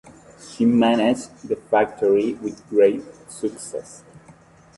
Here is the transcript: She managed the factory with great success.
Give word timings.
She 0.39 0.65
managed 0.65 1.47
the 1.47 1.55
factory 1.57 2.33
with 2.33 2.67
great 2.71 3.03
success. 3.29 4.01